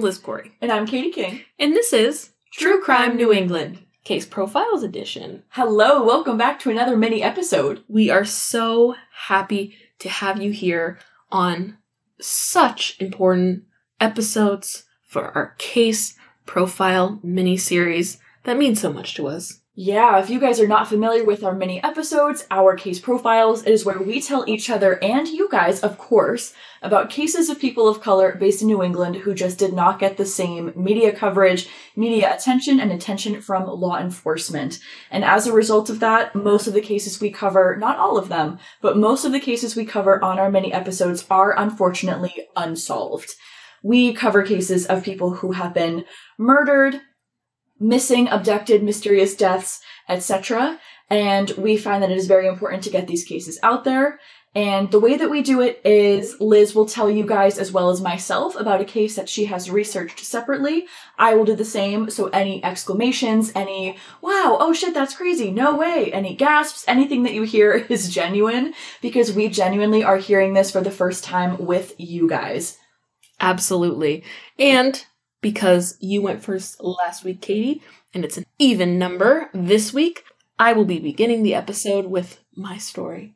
[0.00, 0.52] I'm Liz Corey.
[0.62, 1.42] And I'm Katie King.
[1.58, 5.42] And this is True Crime New England, Case Profiles Edition.
[5.50, 7.84] Hello, welcome back to another mini episode.
[7.86, 10.98] We are so happy to have you here
[11.30, 11.76] on
[12.18, 13.64] such important
[14.00, 19.60] episodes for our Case Profile mini series that means so much to us.
[19.82, 23.72] Yeah, if you guys are not familiar with our mini episodes, our case profiles it
[23.72, 27.88] is where we tell each other and you guys, of course, about cases of people
[27.88, 31.66] of color based in New England who just did not get the same media coverage,
[31.96, 34.80] media attention, and attention from law enforcement.
[35.10, 38.28] And as a result of that, most of the cases we cover, not all of
[38.28, 43.32] them, but most of the cases we cover on our mini episodes are unfortunately unsolved.
[43.82, 46.04] We cover cases of people who have been
[46.36, 47.00] murdered,
[47.80, 50.78] missing, abducted, mysterious deaths, etc.
[51.08, 54.20] And we find that it is very important to get these cases out there.
[54.52, 57.88] And the way that we do it is Liz will tell you guys as well
[57.88, 60.86] as myself about a case that she has researched separately.
[61.16, 62.10] I will do the same.
[62.10, 67.34] So any exclamations, any, wow, oh shit, that's crazy, no way, any gasps, anything that
[67.34, 71.94] you hear is genuine because we genuinely are hearing this for the first time with
[71.98, 72.76] you guys.
[73.38, 74.24] Absolutely.
[74.58, 75.04] And
[75.40, 77.82] because you went first last week, Katie,
[78.14, 80.24] and it's an even number this week,
[80.58, 83.34] I will be beginning the episode with my story,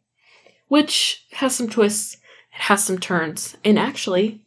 [0.68, 2.20] which has some twists, it
[2.62, 4.44] has some turns, and actually,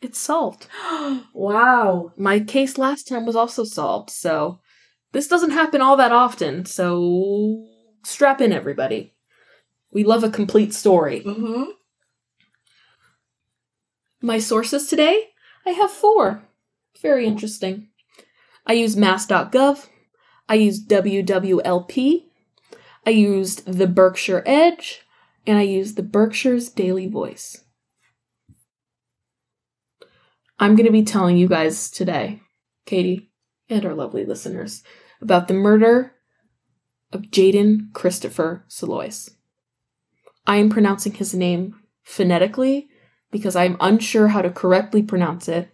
[0.00, 0.68] it's solved.
[1.32, 2.12] wow.
[2.16, 4.60] My case last time was also solved, so
[5.12, 7.66] this doesn't happen all that often, so
[8.04, 9.14] strap in, everybody.
[9.92, 11.20] We love a complete story.
[11.20, 11.70] Mm-hmm.
[14.20, 15.28] My sources today,
[15.64, 16.42] I have four.
[17.02, 17.88] Very interesting.
[18.66, 19.88] I used mass.gov.
[20.48, 22.24] I used WWLP.
[23.06, 25.02] I used the Berkshire Edge.
[25.46, 27.62] And I used the Berkshire's Daily Voice.
[30.58, 32.40] I'm going to be telling you guys today,
[32.84, 33.30] Katie
[33.68, 34.82] and our lovely listeners,
[35.20, 36.14] about the murder
[37.12, 39.28] of Jaden Christopher Salois.
[40.46, 42.88] I am pronouncing his name phonetically
[43.30, 45.70] because I'm unsure how to correctly pronounce it,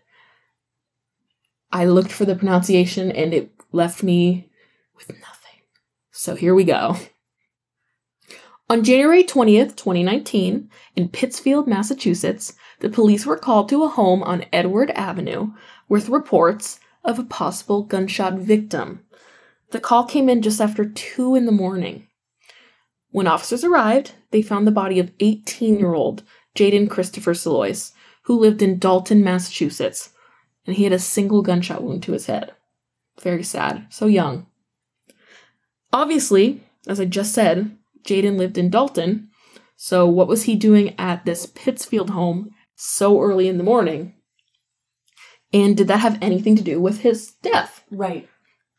[1.72, 4.50] I looked for the pronunciation and it left me
[4.96, 5.62] with nothing.
[6.10, 6.96] So here we go.
[8.68, 14.44] On January 20th, 2019, in Pittsfield, Massachusetts, the police were called to a home on
[14.52, 15.52] Edward Avenue
[15.88, 19.04] with reports of a possible gunshot victim.
[19.70, 22.06] The call came in just after 2 in the morning.
[23.10, 26.22] When officers arrived, they found the body of 18 year old
[26.54, 30.10] Jaden Christopher Salois, who lived in Dalton, Massachusetts,
[30.66, 32.52] and he had a single gunshot wound to his head.
[33.20, 33.86] Very sad.
[33.90, 34.46] So young.
[35.92, 39.28] Obviously, as I just said, Jaden lived in Dalton,
[39.76, 44.14] so what was he doing at this Pittsfield home so early in the morning?
[45.52, 47.84] And did that have anything to do with his death?
[47.90, 48.28] Right.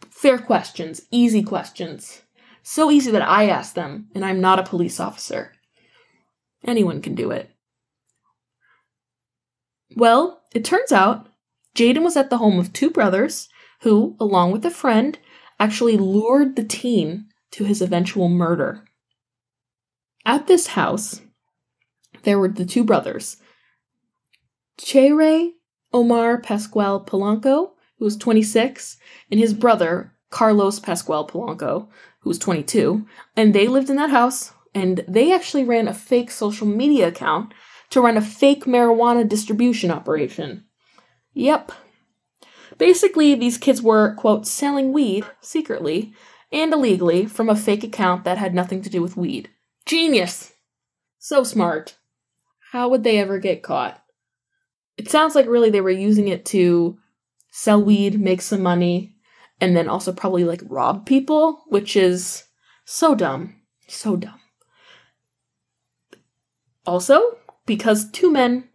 [0.09, 2.21] Fair questions, easy questions.
[2.63, 5.53] So easy that I ask them, and I'm not a police officer.
[6.65, 7.49] Anyone can do it.
[9.95, 11.27] Well, it turns out
[11.75, 13.49] Jaden was at the home of two brothers
[13.81, 15.17] who, along with a friend,
[15.59, 18.85] actually lured the teen to his eventual murder.
[20.25, 21.21] At this house,
[22.23, 23.37] there were the two brothers,
[24.77, 25.51] Chere
[25.91, 28.97] Omar Pascual Polanco, who was 26,
[29.29, 31.87] and his brother, Carlos Pascual Polanco,
[32.21, 33.05] who was 22,
[33.35, 37.53] and they lived in that house, and they actually ran a fake social media account
[37.91, 40.65] to run a fake marijuana distribution operation.
[41.33, 41.71] Yep.
[42.77, 46.13] Basically, these kids were, quote, selling weed secretly
[46.51, 49.49] and illegally from a fake account that had nothing to do with weed.
[49.85, 50.53] Genius!
[51.19, 51.97] So smart.
[52.71, 54.03] How would they ever get caught?
[54.97, 56.97] It sounds like really they were using it to
[57.51, 59.15] sell weed, make some money,
[59.61, 62.45] and then also probably like rob people, which is
[62.85, 63.55] so dumb.
[63.87, 64.39] So dumb.
[66.85, 68.69] Also, because two men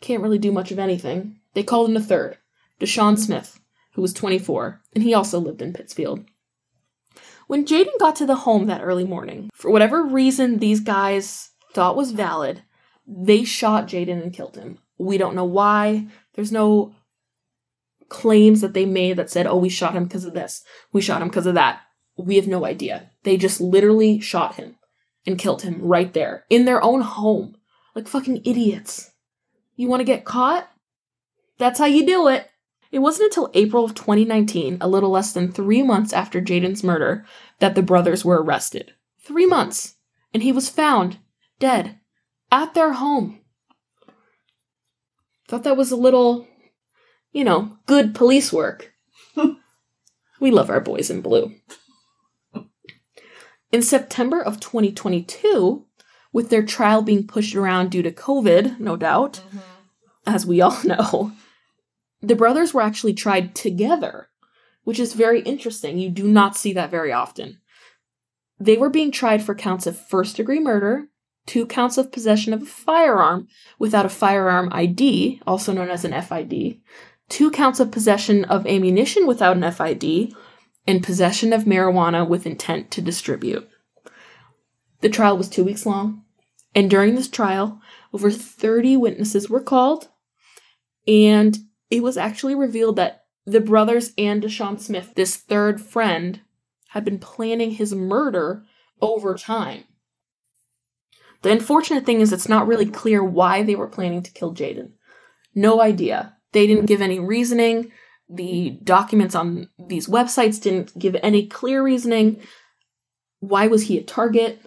[0.00, 2.38] can't really do much of anything, they called in a third,
[2.80, 3.60] Deshaun Smith,
[3.94, 6.24] who was 24, and he also lived in Pittsfield.
[7.46, 11.96] When Jaden got to the home that early morning, for whatever reason these guys thought
[11.96, 12.62] was valid,
[13.06, 14.78] they shot Jaden and killed him.
[14.98, 16.06] We don't know why.
[16.34, 16.94] There's no
[18.08, 20.62] claims that they made that said, oh, we shot him because of this.
[20.92, 21.80] We shot him because of that.
[22.16, 23.10] We have no idea.
[23.24, 24.76] They just literally shot him
[25.26, 27.56] and killed him right there in their own home.
[27.94, 29.10] Like fucking idiots.
[29.74, 30.69] You want to get caught?
[31.60, 32.50] That's how you do it.
[32.90, 37.24] It wasn't until April of 2019, a little less than three months after Jaden's murder,
[37.60, 38.94] that the brothers were arrested.
[39.20, 39.94] Three months.
[40.34, 41.18] And he was found,
[41.60, 42.00] dead,
[42.50, 43.40] at their home.
[45.46, 46.48] Thought that was a little
[47.32, 48.92] you know, good police work.
[50.40, 51.54] we love our boys in blue.
[53.72, 55.86] In September of 2022,
[56.32, 59.58] with their trial being pushed around due to COVID, no doubt, mm-hmm.
[60.26, 61.32] as we all know,
[62.20, 64.28] the brothers were actually tried together,
[64.84, 65.98] which is very interesting.
[65.98, 67.60] You do not see that very often.
[68.58, 71.08] They were being tried for counts of first degree murder,
[71.46, 76.20] two counts of possession of a firearm without a firearm ID, also known as an
[76.20, 76.80] FID,
[77.28, 80.34] two counts of possession of ammunition without an FID,
[80.86, 83.68] and possession of marijuana with intent to distribute.
[85.00, 86.24] The trial was two weeks long,
[86.74, 87.80] and during this trial,
[88.12, 90.08] over 30 witnesses were called,
[91.06, 91.58] and
[91.90, 96.40] it was actually revealed that the brothers and Deshaun Smith, this third friend,
[96.90, 98.64] had been planning his murder
[99.00, 99.84] over time.
[101.42, 104.92] The unfortunate thing is, it's not really clear why they were planning to kill Jaden.
[105.54, 106.36] No idea.
[106.52, 107.92] They didn't give any reasoning.
[108.28, 112.40] The documents on these websites didn't give any clear reasoning.
[113.40, 114.60] Why was he a target?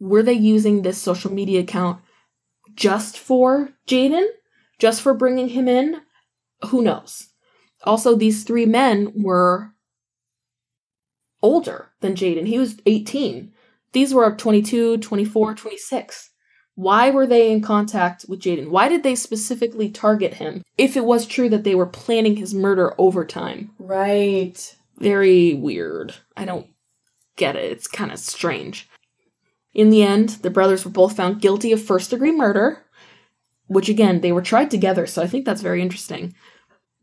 [0.00, 2.02] Were they using this social media account
[2.74, 4.26] just for Jaden?
[4.78, 6.02] Just for bringing him in?
[6.66, 7.28] Who knows?
[7.84, 9.72] Also, these three men were
[11.42, 12.46] older than Jaden.
[12.46, 13.52] He was 18.
[13.92, 16.30] These were 22, 24, 26.
[16.74, 18.68] Why were they in contact with Jaden?
[18.68, 22.52] Why did they specifically target him if it was true that they were planning his
[22.52, 23.70] murder over time?
[23.78, 24.76] Right.
[24.98, 26.14] Very weird.
[26.36, 26.66] I don't
[27.36, 27.72] get it.
[27.72, 28.88] It's kind of strange.
[29.72, 32.85] In the end, the brothers were both found guilty of first degree murder,
[33.66, 36.34] which again, they were tried together, so I think that's very interesting.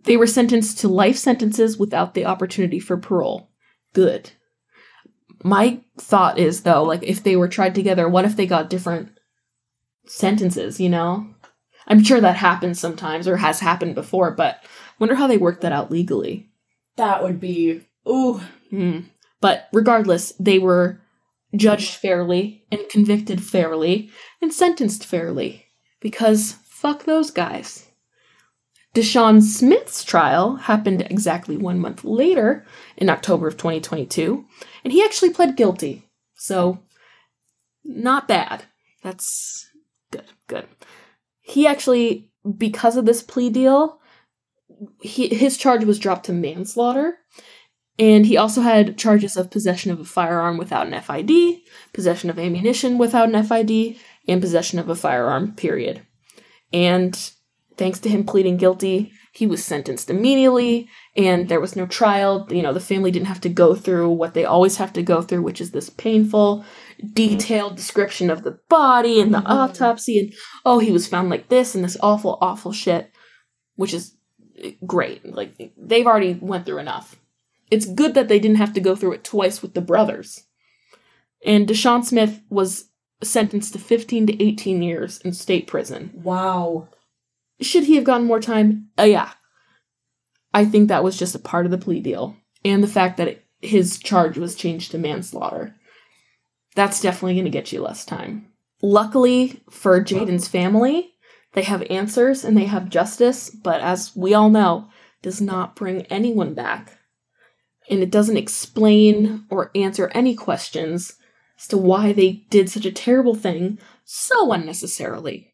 [0.04, 3.50] They were sentenced to life sentences without the opportunity for parole.
[3.94, 4.31] Good.
[5.44, 9.12] My thought is, though, like, if they were tried together, what if they got different
[10.06, 11.27] sentences, you know?
[11.88, 14.63] I'm sure that happens sometimes or has happened before, but
[15.00, 16.50] wonder how they work that out legally.
[16.95, 17.81] That would be.
[18.07, 18.39] Ooh.
[18.69, 19.00] Hmm.
[19.42, 21.01] But regardless, they were
[21.56, 24.09] judged fairly and convicted fairly
[24.42, 25.62] and sentenced fairly
[26.04, 27.88] because fuck those guys.
[28.94, 32.64] Deshaun Smith's trial happened exactly one month later
[32.98, 34.46] in October of 2022,
[34.84, 36.08] and he actually pled guilty.
[36.36, 36.80] So,
[37.84, 38.66] not bad.
[39.02, 39.72] That's
[40.12, 40.68] good, good.
[41.42, 44.00] He actually, because of this plea deal,
[45.02, 47.18] he, his charge was dropped to manslaughter,
[47.98, 51.62] and he also had charges of possession of a firearm without an FID,
[51.94, 53.98] possession of ammunition without an FID,
[54.28, 56.02] and possession of a firearm, period.
[56.72, 57.18] And
[57.78, 60.88] thanks to him pleading guilty, he was sentenced immediately,
[61.18, 62.48] and there was no trial.
[62.52, 65.24] You know, the family didn't have to go through what they always have to go
[65.24, 66.64] through, which is this painful,
[67.14, 69.50] detailed description of the body and the Mhm.
[69.50, 70.34] autopsy, and
[70.66, 73.12] oh, he was found like this and this awful, awful shit,
[73.76, 74.16] which is
[74.86, 75.26] great.
[75.26, 77.19] Like they've already went through enough.
[77.72, 80.44] It's good that they didn't have to go through it twice with the brothers.
[81.44, 82.86] And Deshaun Smith was
[83.24, 86.12] sentenced to 15 to 18 years in state prison.
[86.14, 86.88] Wow.
[87.62, 88.90] Should he have gotten more time?
[88.98, 89.31] Uh, yeah.
[90.54, 92.36] I think that was just a part of the plea deal.
[92.64, 95.76] And the fact that it, his charge was changed to manslaughter.
[96.76, 98.47] That's definitely going to get you less time.
[98.81, 101.14] Luckily for Jaden's family,
[101.54, 104.90] they have answers and they have justice, but as we all know,
[105.21, 106.97] does not bring anyone back.
[107.90, 111.16] And it doesn't explain or answer any questions
[111.64, 115.54] as to why they did such a terrible thing so unnecessarily.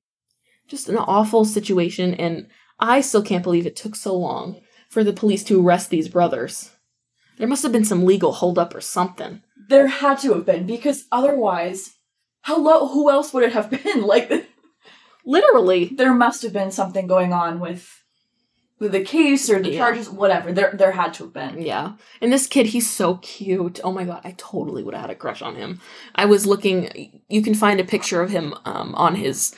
[0.67, 2.47] Just an awful situation, and
[2.79, 6.71] I still can't believe it took so long for the police to arrest these brothers.
[7.37, 9.43] There must have been some legal holdup or something.
[9.69, 11.95] There had to have been because otherwise,
[12.41, 12.87] how low?
[12.87, 14.01] Who else would it have been?
[14.01, 14.47] Like,
[15.25, 15.85] Literally.
[15.85, 17.98] there must have been something going on with
[18.79, 19.77] the case or the Yeah.
[19.79, 20.53] charges, whatever.
[20.53, 21.61] There, there had to have been.
[21.61, 21.93] Yeah.
[22.21, 23.79] And this kid, he's so cute.
[23.83, 25.81] Oh my god, I totally would have had a crush on him.
[26.15, 29.53] I was looking, you can find a picture of him um, on his,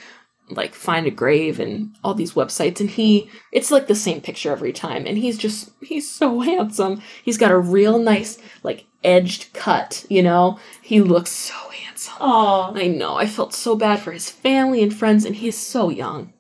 [0.50, 4.52] like, Find a Grave and all these websites, and he, it's like the same picture
[4.52, 5.06] every time.
[5.06, 7.02] And he's just, he's so handsome.
[7.24, 10.60] He's got a real nice, like, edged cut, you know?
[10.82, 12.16] He looks so handsome.
[12.20, 12.74] Aw.
[12.76, 13.16] I know.
[13.16, 16.34] I felt so bad for his family and friends, and he's so young.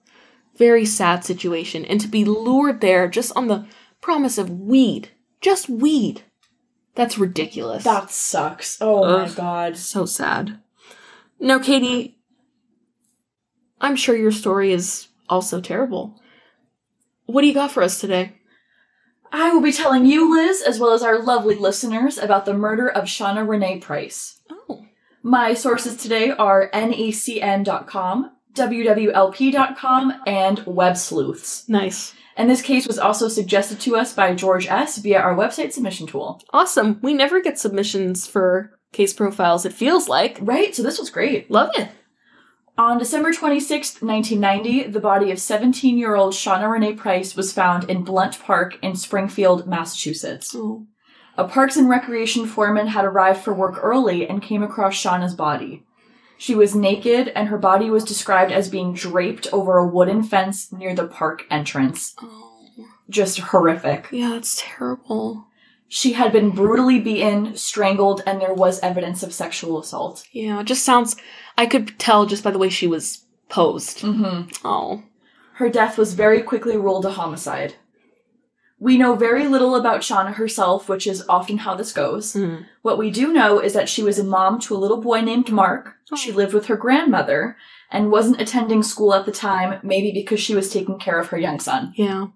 [0.58, 1.86] Very sad situation.
[1.86, 3.66] And to be lured there just on the
[4.02, 5.10] promise of weed.
[5.42, 6.24] Just weed.
[6.96, 7.84] That's ridiculous.
[7.84, 8.78] That sucks.
[8.82, 9.78] Oh my god.
[9.78, 10.60] so sad.
[11.40, 12.18] Now, Katie,
[13.80, 16.22] I'm sure your story is also terrible.
[17.26, 18.34] What do you got for us today?
[19.32, 22.90] I will be telling you, Liz, as well as our lovely listeners, about the murder
[22.90, 24.42] of Shana Renee Price.
[24.52, 24.86] Oh.
[25.24, 31.68] My sources today are nacn.com, wwlp.com, and Web Sleuths.
[31.70, 32.14] Nice.
[32.36, 34.98] And this case was also suggested to us by George S.
[34.98, 36.42] via our website submission tool.
[36.52, 37.00] Awesome.
[37.02, 40.38] We never get submissions for case profiles, it feels like.
[40.42, 41.52] Right, so this was great.
[41.52, 41.90] Love it.
[42.78, 47.90] On December 26, 1990, the body of 17 year old Shana Renee Price was found
[47.90, 50.54] in Blunt Park in Springfield, Massachusetts.
[50.56, 50.88] Oh.
[51.38, 55.84] A Parks and Recreation foreman had arrived for work early and came across Shana's body.
[56.42, 60.72] She was naked, and her body was described as being draped over a wooden fence
[60.72, 62.16] near the park entrance.
[62.20, 62.58] oh.
[63.12, 64.08] Just horrific.
[64.12, 65.46] Yeah, it's terrible.
[65.88, 70.24] She had been brutally beaten, strangled, and there was evidence of sexual assault.
[70.32, 71.16] Yeah, it just sounds.
[71.60, 74.00] I could tell just by the way she was posed.
[74.00, 74.66] Mm-hmm.
[74.66, 75.04] Oh.
[75.54, 77.76] Her death was very quickly ruled a homicide.
[78.84, 82.34] We know very little about Shana herself, which is often how this goes.
[82.34, 82.56] Hmm.
[82.82, 85.52] What we do know is that she was a mom to a little boy named
[85.52, 85.98] Mark.
[86.18, 86.36] She Oh.
[86.36, 87.56] lived with her grandmother
[87.92, 91.38] and wasn't attending school at the time, maybe because she was taking care of her
[91.38, 91.94] young son.
[91.96, 92.28] Yeah.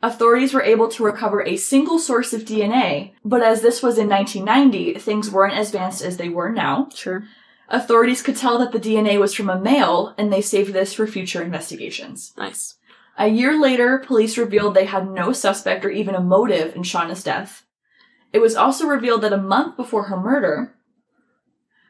[0.00, 4.08] Authorities were able to recover a single source of DNA, but as this was in
[4.08, 6.88] 1990, things weren't as advanced as they were now.
[6.94, 7.24] Sure.
[7.68, 11.06] Authorities could tell that the DNA was from a male, and they saved this for
[11.06, 12.32] future investigations.
[12.36, 12.74] Nice.
[13.16, 17.22] A year later, police revealed they had no suspect or even a motive in Shana's
[17.22, 17.64] death.
[18.32, 20.74] It was also revealed that a month before her murder,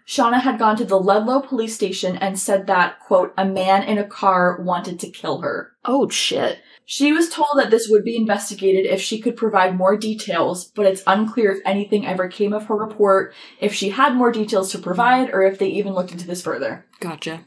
[0.06, 3.96] Shana had gone to the Ludlow police station and said that, quote, a man in
[3.96, 5.72] a car wanted to kill her.
[5.84, 6.58] Oh shit.
[6.84, 10.84] She was told that this would be investigated if she could provide more details, but
[10.84, 14.78] it's unclear if anything ever came of her report, if she had more details to
[14.78, 16.84] provide, or if they even looked into this further.
[17.00, 17.46] Gotcha.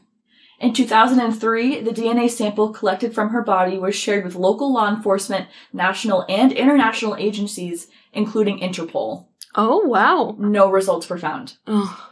[0.60, 5.46] In 2003, the DNA sample collected from her body was shared with local law enforcement,
[5.72, 9.26] national and international agencies, including Interpol.
[9.54, 10.34] Oh wow.
[10.38, 11.58] No results were found.
[11.66, 12.04] Oh.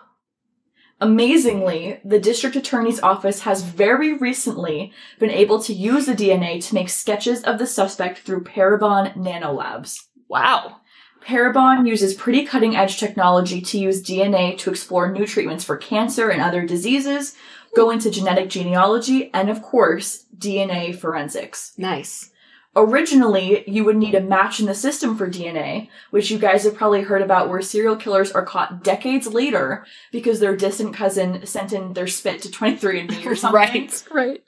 [1.01, 6.75] Amazingly, the district attorney's office has very recently been able to use the DNA to
[6.75, 10.05] make sketches of the suspect through Parabon Nanolabs.
[10.29, 10.77] Wow.
[11.23, 16.31] Parabon uses pretty cutting edge technology to use DNA to explore new treatments for cancer
[16.31, 17.35] and other diseases,
[17.77, 21.73] go into genetic genealogy, and of course, DNA forensics.
[21.77, 22.31] Nice.
[22.75, 26.75] Originally, you would need a match in the system for DNA, which you guys have
[26.75, 31.73] probably heard about where serial killers are caught decades later because their distant cousin sent
[31.73, 33.61] in their spit to 23andMe or something.
[33.61, 34.05] right.
[34.11, 34.43] Right.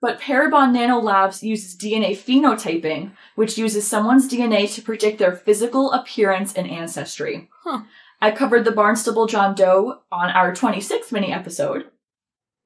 [0.00, 6.52] But Parabon Nanolabs uses DNA phenotyping, which uses someone's DNA to predict their physical appearance
[6.54, 7.48] and ancestry.
[7.62, 7.82] Huh.
[8.20, 11.86] I covered the Barnstable John Doe on our 26th mini episode.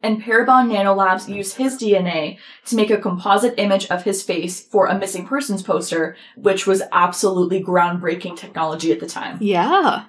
[0.02, 4.86] And Parabon Nanolabs used his DNA to make a composite image of his face for
[4.86, 9.38] a missing persons poster, which was absolutely groundbreaking technology at the time.
[9.40, 10.04] Yeah.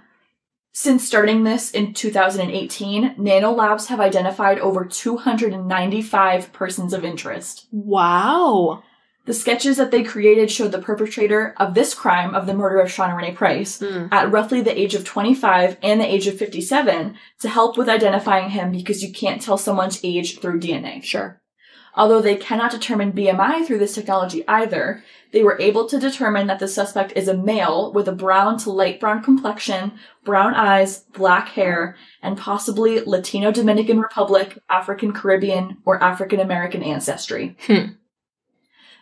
[0.73, 7.67] Since starting this in 2018, Nanolabs have identified over 295 persons of interest.
[7.71, 8.83] Wow.
[9.27, 12.87] The sketches that they created showed the perpetrator of this crime of the murder of
[12.89, 14.05] Shana Renee Price Hmm.
[14.11, 18.49] at roughly the age of 25 and the age of 57 to help with identifying
[18.51, 21.03] him because you can't tell someone's age through DNA.
[21.03, 21.41] Sure.
[21.93, 25.03] Although they cannot determine BMI through this technology either,
[25.33, 28.69] they were able to determine that the suspect is a male with a brown to
[28.71, 29.93] light brown complexion,
[30.23, 37.57] brown eyes, black hair, and possibly Latino Dominican Republic, African Caribbean, or African American ancestry.
[37.65, 37.93] Hmm.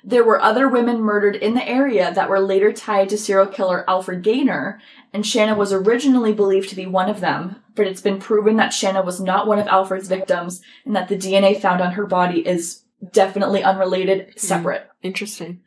[0.07, 3.83] There were other women murdered in the area that were later tied to serial killer
[3.89, 4.79] Alfred Gaynor,
[5.12, 8.71] and Shana was originally believed to be one of them, but it's been proven that
[8.71, 12.47] Shana was not one of Alfred's victims and that the DNA found on her body
[12.47, 14.38] is definitely unrelated, hmm.
[14.38, 14.88] separate.
[15.01, 15.62] Interesting.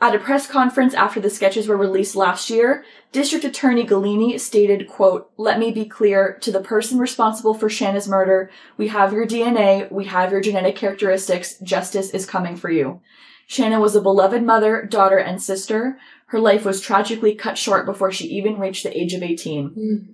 [0.00, 4.88] At a press conference after the sketches were released last year, District Attorney Gulluni stated,
[4.88, 9.26] quote, Let me be clear, to the person responsible for Shana's murder, we have your
[9.26, 13.00] DNA, we have your genetic characteristics, justice is coming for you.
[13.48, 15.98] Shana was a beloved mother, daughter, and sister.
[16.26, 19.68] Her life was tragically cut short before she even reached the age of 18.
[19.68, 20.12] Hmm.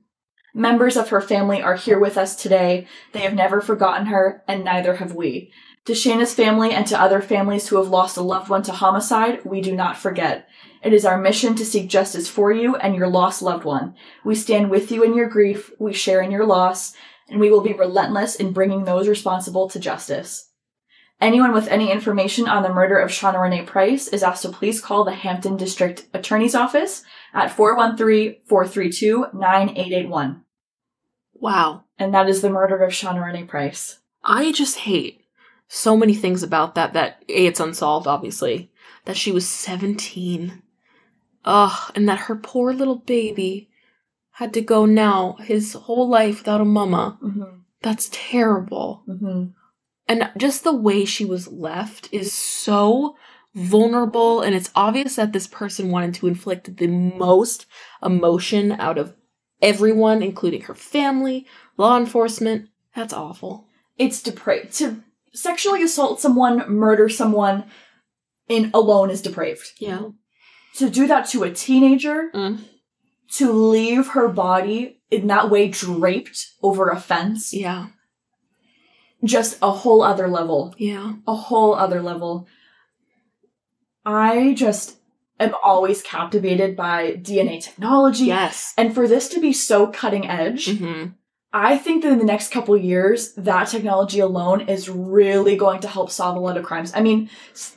[0.52, 2.86] Members of her family are here with us today.
[3.12, 5.52] They have never forgotten her, and neither have we.
[5.86, 9.44] To Shana's family and to other families who have lost a loved one to homicide,
[9.44, 10.48] we do not forget.
[10.82, 13.94] It is our mission to seek justice for you and your lost loved one.
[14.24, 16.94] We stand with you in your grief, we share in your loss,
[17.28, 20.49] and we will be relentless in bringing those responsible to justice.
[21.20, 24.80] Anyone with any information on the murder of Shana Renee Price is asked to please
[24.80, 27.02] call the Hampden District Attorney's Office
[27.34, 30.40] at 413-432-9881.
[31.34, 31.84] Wow.
[31.98, 33.98] And that is the murder of Shana Renee Price.
[34.24, 35.26] I just hate
[35.68, 38.70] so many things about that that A, it's unsolved, obviously.
[39.04, 40.62] That she was 17.
[41.44, 43.68] Ugh, and that her poor little baby
[44.32, 47.18] had to go now his whole life without a mama.
[47.22, 47.58] Mm-hmm.
[47.82, 49.02] That's terrible.
[49.08, 49.48] Mm-hmm.
[50.10, 53.16] And just the way she was left is so
[53.54, 57.66] vulnerable, and it's obvious that this person wanted to inflict the most
[58.02, 59.14] emotion out of
[59.62, 62.70] everyone, including her family, law enforcement.
[62.96, 63.68] That's awful.
[63.98, 64.72] It's depraved.
[64.78, 65.00] To
[65.32, 67.66] sexually assault someone, murder someone
[68.48, 69.74] in alone is depraved.
[69.78, 70.08] Yeah.
[70.78, 72.64] To do that to a teenager, Mm.
[73.34, 77.90] to leave her body in that way draped over a fence, Yeah.
[79.24, 80.74] Just a whole other level.
[80.78, 81.14] Yeah.
[81.26, 82.48] A whole other level.
[84.04, 84.96] I just
[85.38, 88.24] am always captivated by DNA technology.
[88.24, 88.74] Yes.
[88.76, 91.06] And for this to be so cutting edge, hmm
[91.52, 95.88] I think that in the next couple years, that technology alone is really going to
[95.88, 96.92] help solve a lot of crimes.
[96.94, 97.28] I mean,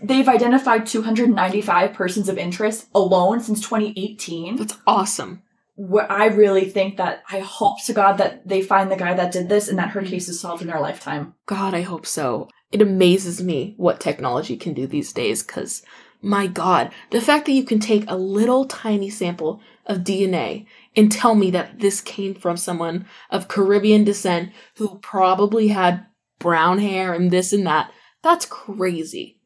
[0.01, 4.57] they've identified 295 persons of interest alone since 2018.
[4.57, 5.41] That's awesome.
[5.75, 9.31] Where I really think that I hope to God that they find the guy that
[9.31, 11.33] did this and that her case is solved in our lifetime.
[11.47, 12.49] God, I hope so.
[12.71, 15.83] It amazes me what technology can do these days because,
[16.21, 20.65] my God, the fact that you can take a little tiny sample of DNA
[20.95, 26.05] and tell me that this came from someone of Caribbean descent who probably had
[26.39, 29.39] brown hair and this and that, that's crazy.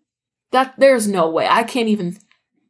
[0.51, 1.48] That there's no way.
[1.50, 2.17] I can't even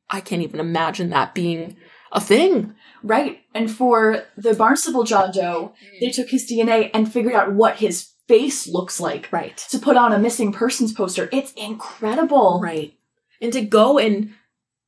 [0.10, 1.76] I can't even imagine that being
[2.12, 2.74] a thing.
[3.04, 3.42] Right.
[3.54, 6.00] And for the Barnstable John Doe, mm.
[6.00, 9.58] they took his DNA and figured out what his face looks like Right.
[9.70, 11.30] to put on a missing persons poster.
[11.32, 12.60] It's incredible.
[12.62, 12.94] Right.
[13.42, 14.34] And to go and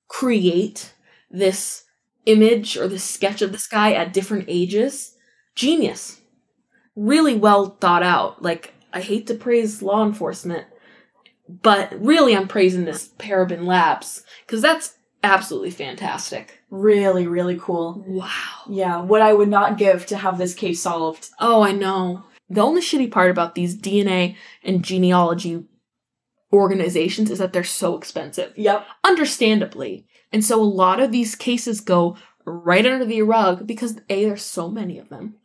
[0.08, 0.94] create
[1.30, 1.84] this
[2.25, 5.16] image or this sketch of this guy at different ages,
[5.56, 6.20] genius.
[6.96, 8.42] Really well thought out.
[8.42, 10.66] Like, I hate to praise law enforcement,
[11.48, 16.60] but really I'm praising this Parabon Labs because that's absolutely fantastic.
[16.70, 18.04] Really, really cool.
[18.08, 18.64] Wow.
[18.70, 21.30] Yeah, what I would not give to have this case solved.
[21.40, 22.24] Oh, I know.
[22.50, 25.65] The only shitty part about these DNA and genealogy
[26.52, 28.54] organizations is that they're so expensive.
[28.58, 28.86] Yep.
[29.04, 30.08] understandably.
[30.32, 32.15] And so a lot of these cases go
[32.46, 35.36] right under the rug because A, there's so many of them.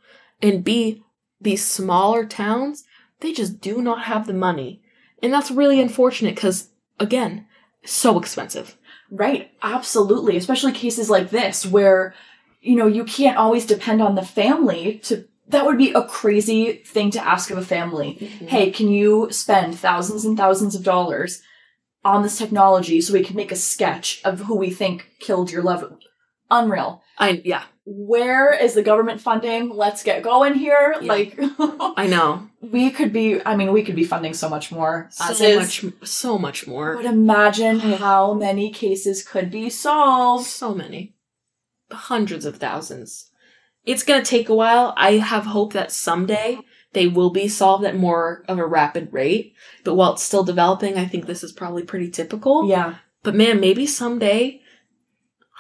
[0.41, 1.03] And B,
[1.41, 2.85] these smaller towns,
[3.21, 4.83] they just do not have the money.
[5.23, 7.47] And that's really unfortunate because, again,
[7.85, 8.77] so expensive.
[9.15, 9.51] Right.
[9.63, 10.37] Absolutely.
[10.37, 12.15] Especially cases like this where,
[12.61, 15.27] you know, you can't always depend on the family to.
[15.49, 18.17] That would be a crazy thing to ask of a family.
[18.19, 18.47] Mm-hmm.
[18.47, 21.43] Hey, can you spend thousands and thousands of dollars
[22.03, 25.63] on this technology so we can make a sketch of who we think killed your
[25.63, 26.01] loved one?
[26.51, 27.03] Unreal.
[27.19, 29.69] I, yeah, Where is the government funding?
[29.69, 30.95] Let's get going here.
[31.01, 31.13] Yeah.
[31.13, 32.49] Like, I know.
[32.63, 35.11] we could be, I mean, we could be funding so much more.
[35.21, 35.57] as So is.
[35.59, 36.97] much, so much more.
[36.97, 37.97] But imagine oh.
[37.97, 40.47] how many cases could be solved.
[40.47, 41.15] So many.
[41.91, 43.31] Hundreds of thousands.
[43.85, 44.95] It's gonna take a while.
[44.97, 46.59] I have hope that someday
[46.95, 49.55] they will be solved at more of a rapid rate.
[49.85, 52.67] But while it's still developing, I think this is probably pretty typical.
[52.67, 52.95] Yeah.
[53.23, 54.63] But man, maybe someday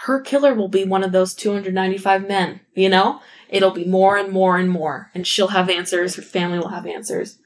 [0.05, 3.21] her killer will be one of those 295 men, you know?
[3.49, 5.11] It'll be more and more and more.
[5.15, 7.39] And she'll have answers, her family will have answers.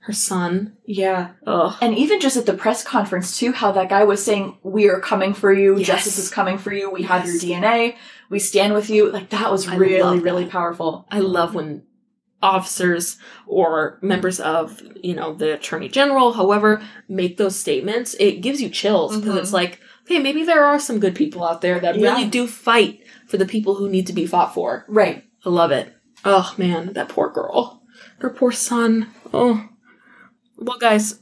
[0.00, 0.76] Her son.
[0.84, 1.30] Yeah.
[1.48, 1.74] Ugh.
[1.80, 5.00] And even just at the press conference, too, how that guy was saying, We are
[5.00, 5.78] coming for you.
[5.78, 5.88] Yes.
[5.88, 6.92] Justice is coming for you.
[6.92, 7.96] We have your DNA.
[8.30, 9.10] We stand with you.
[9.10, 11.08] Like, that was I really, really powerful.
[11.10, 11.82] I love when
[12.42, 18.14] officers or members of, you know, the attorney general, however, make those statements.
[18.20, 19.38] It gives you chills because Mhm.
[19.40, 23.00] it's like, okay, maybe there are some good people out there that really do fight
[23.26, 24.84] for the people who need to be fought for.
[24.88, 25.24] Right.
[25.44, 25.92] I love it.
[26.24, 27.82] Oh man, that poor girl.
[28.18, 29.08] Her poor son.
[29.32, 29.64] Oh.
[30.58, 31.20] Well, guys,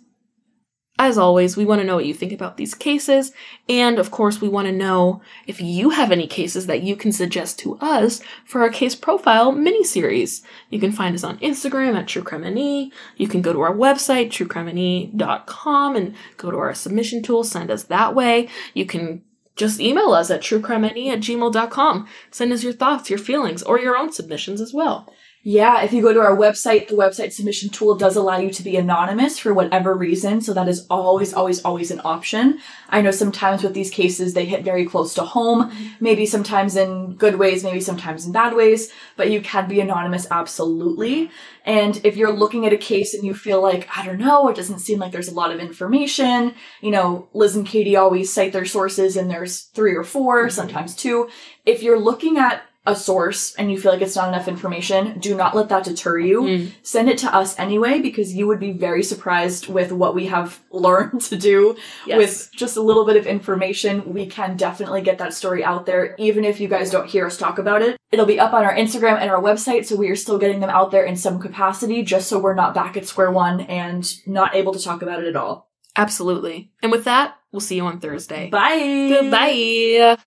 [1.06, 3.32] as always, we want to know what you think about these cases.
[3.68, 7.12] And of course, we want to know if you have any cases that you can
[7.12, 10.42] suggest to us for our case profile mini-series.
[10.70, 12.92] You can find us on Instagram at TrueCrimeNE.
[13.16, 17.84] You can go to our website, truecrimene.com, and go to our submission tool, send us
[17.84, 18.48] that way.
[18.74, 19.22] You can
[19.56, 22.08] just email us at truecrimene at gmail.com.
[22.30, 25.12] Send us your thoughts, your feelings, or your own submissions as well.
[25.46, 28.62] Yeah, if you go to our website, the website submission tool does allow you to
[28.62, 32.60] be anonymous for whatever reason, so that is always, always, always an option.
[32.88, 37.16] I know sometimes with these cases they hit very close to home, maybe sometimes in
[37.16, 41.30] good ways, maybe sometimes in bad ways, but you can be anonymous absolutely.
[41.66, 44.56] And if you're looking at a case and you feel like, I don't know, it
[44.56, 48.54] doesn't seem like there's a lot of information, you know, Liz and Katie always cite
[48.54, 50.48] their sources and there's three or 4 mm-hmm.
[50.48, 51.28] sometimes two.
[51.66, 55.34] If you're looking at a source and you feel like it's not enough information, do
[55.34, 56.42] not let that deter you.
[56.42, 56.72] Mm.
[56.82, 60.60] Send it to us anyway because you would be very surprised with what we have
[60.70, 62.18] learned to do Yes.
[62.18, 64.12] with just a little bit of information.
[64.12, 67.38] We can definitely get that story out there, even if you guys don't hear us
[67.38, 67.96] talk about it.
[68.12, 70.70] It'll be up on our Instagram and our website, so we are still getting them
[70.70, 74.54] out there in some capacity, just so we're not back at square one and not
[74.54, 75.70] able to talk about it at all.
[75.96, 76.70] Absolutely.
[76.82, 78.50] And with that, we'll see you on Thursday.
[78.50, 79.08] Bye.
[79.08, 80.18] Goodbye.